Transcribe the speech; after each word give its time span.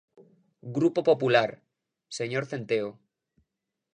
Grupo 0.77 0.99
Popular, 1.09 1.49
señor 2.17 2.43
Centeo. 2.51 2.89